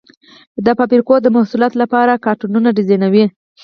[0.65, 3.25] د فابریکو د محصولاتو لپاره کارتنونه ډیزاینوي.